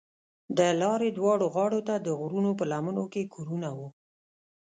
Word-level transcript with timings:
د 0.57 0.59
لارې 0.81 1.09
دواړو 1.17 1.45
غاړو 1.55 1.79
ته 1.87 1.95
د 2.05 2.07
غرونو 2.19 2.51
په 2.59 2.63
لمنو 2.71 3.03
کې 3.13 3.31
کورونه 3.33 3.69
وو. 3.77 3.87